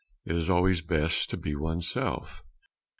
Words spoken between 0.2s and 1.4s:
It is always best to